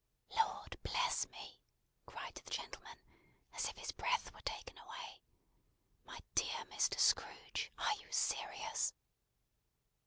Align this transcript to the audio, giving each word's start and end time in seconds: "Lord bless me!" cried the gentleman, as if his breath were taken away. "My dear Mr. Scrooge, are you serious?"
"Lord 0.35 0.77
bless 0.81 1.27
me!" 1.29 1.61
cried 2.07 2.33
the 2.33 2.49
gentleman, 2.49 2.97
as 3.53 3.65
if 3.67 3.77
his 3.77 3.91
breath 3.91 4.33
were 4.33 4.41
taken 4.41 4.75
away. 4.79 5.21
"My 6.05 6.19
dear 6.33 6.65
Mr. 6.71 6.99
Scrooge, 6.99 7.71
are 7.77 7.93
you 7.97 8.11
serious?" 8.11 8.95